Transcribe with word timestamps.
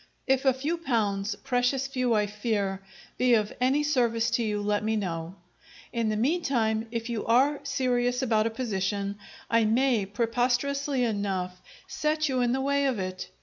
If 0.25 0.45
a 0.45 0.53
few 0.55 0.79
pounds 0.79 1.35
(precious 1.35 1.85
few, 1.85 2.15
I 2.15 2.25
fear!) 2.25 2.81
be 3.19 3.35
of 3.35 3.53
any 3.61 3.83
service 3.83 4.31
to 4.31 4.43
you, 4.43 4.59
let 4.59 4.83
me 4.83 4.95
know. 4.95 5.35
In 5.93 6.09
the 6.09 6.15
mean 6.17 6.41
time, 6.41 6.87
if 6.89 7.07
you 7.07 7.23
are 7.27 7.59
serious 7.61 8.23
about 8.23 8.47
a 8.47 8.49
position, 8.49 9.19
I 9.47 9.63
may, 9.65 10.07
preposterously 10.07 11.03
enough, 11.03 11.61
set 11.85 12.27
you 12.29 12.41
in 12.41 12.51
the 12.51 12.61
way 12.61 12.87
of 12.87 12.97
it. 12.97 13.29